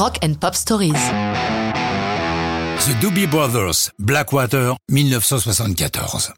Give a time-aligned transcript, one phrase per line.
[0.00, 0.94] Rock and Pop Stories.
[2.78, 6.32] The Doobie Brothers, Blackwater, 1974.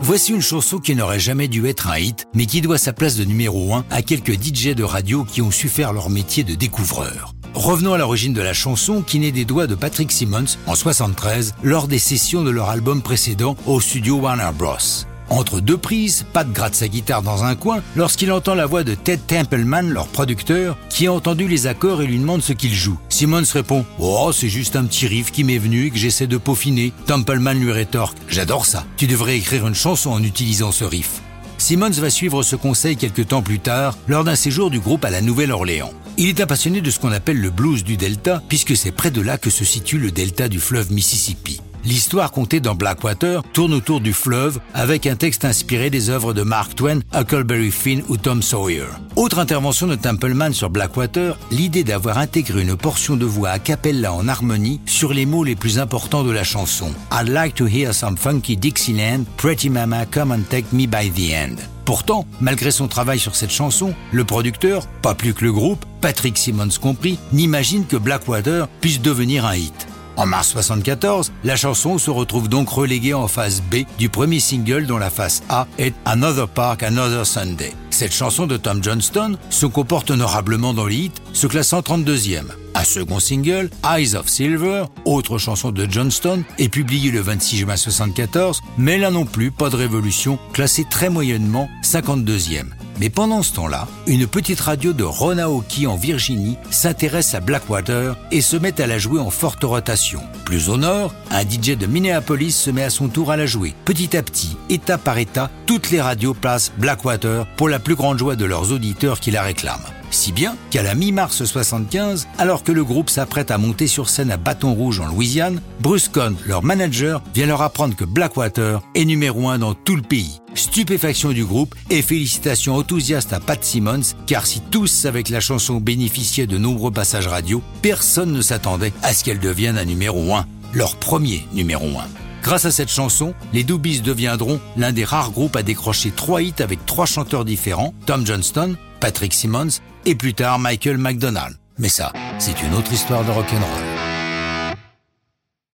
[0.00, 3.16] Voici une chanson qui n'aurait jamais dû être un hit, mais qui doit sa place
[3.16, 6.54] de numéro 1 à quelques DJ de radio qui ont su faire leur métier de
[6.54, 7.34] découvreur.
[7.52, 11.56] Revenons à l'origine de la chanson qui naît des doigts de Patrick Simmons en 73
[11.62, 15.04] lors des sessions de leur album précédent au studio Warner Bros.
[15.30, 18.94] Entre deux prises, Pat gratte sa guitare dans un coin lorsqu'il entend la voix de
[18.94, 22.98] Ted Templeman, leur producteur, qui a entendu les accords et lui demande ce qu'il joue.
[23.08, 26.38] Simmons répond Oh, c'est juste un petit riff qui m'est venu et que j'essaie de
[26.38, 26.92] peaufiner.
[27.06, 28.84] Templeman lui rétorque J'adore ça.
[28.96, 31.20] Tu devrais écrire une chanson en utilisant ce riff.
[31.58, 35.10] Simmons va suivre ce conseil quelques temps plus tard lors d'un séjour du groupe à
[35.10, 35.92] la Nouvelle-Orléans.
[36.16, 39.10] Il est un passionné de ce qu'on appelle le blues du Delta puisque c'est près
[39.10, 41.60] de là que se situe le delta du fleuve Mississippi.
[41.84, 46.42] L'histoire contée dans Blackwater tourne autour du fleuve avec un texte inspiré des œuvres de
[46.42, 48.86] Mark Twain, Huckleberry Finn ou Tom Sawyer.
[49.16, 54.12] Autre intervention de Templeman sur Blackwater, l'idée d'avoir intégré une portion de voix a cappella
[54.12, 56.92] en harmonie sur les mots les plus importants de la chanson.
[57.12, 61.32] I'd like to hear some funky Dixieland, Pretty Mama, come and take me by the
[61.32, 61.56] end.
[61.88, 66.36] Pourtant, malgré son travail sur cette chanson, le producteur, pas plus que le groupe, Patrick
[66.36, 69.87] Simmons compris, n'imagine que Blackwater puisse devenir un hit.
[70.18, 74.84] En mars 74, la chanson se retrouve donc reléguée en phase B du premier single
[74.84, 77.72] dont la phase A est Another Park, Another Sunday.
[77.90, 80.94] Cette chanson de Tom Johnston se comporte honorablement dans le
[81.32, 82.46] se classant 32e.
[82.74, 87.76] Un second single, Eyes of Silver, autre chanson de Johnston, est publié le 26 juin
[87.76, 92.66] 74, mais là non plus pas de révolution, classé très moyennement 52e.
[93.00, 98.40] Mais pendant ce temps-là, une petite radio de Ronaoki en Virginie s'intéresse à Blackwater et
[98.40, 100.20] se met à la jouer en forte rotation.
[100.44, 103.74] Plus au nord, un DJ de Minneapolis se met à son tour à la jouer.
[103.84, 108.18] Petit à petit, état par état, toutes les radios placent Blackwater pour la plus grande
[108.18, 109.97] joie de leurs auditeurs qui la réclament.
[110.10, 114.30] Si bien qu'à la mi-mars 75, alors que le groupe s'apprête à monter sur scène
[114.30, 119.04] à Bâton Rouge en Louisiane, Bruce Cohn, leur manager, vient leur apprendre que Blackwater est
[119.04, 120.40] numéro un dans tout le pays.
[120.54, 125.76] Stupéfaction du groupe et félicitations enthousiastes à Pat Simmons, car si tous que la chanson
[125.76, 130.46] bénéficiait de nombreux passages radio, personne ne s'attendait à ce qu'elle devienne un numéro 1,
[130.74, 132.04] leur premier numéro 1.
[132.42, 136.54] Grâce à cette chanson, les Doobies deviendront l'un des rares groupes à décrocher trois hits
[136.60, 141.56] avec trois chanteurs différents, Tom Johnston, Patrick Simmons et plus tard Michael McDonald.
[141.78, 143.87] Mais ça, c'est une autre histoire de rock'n'roll.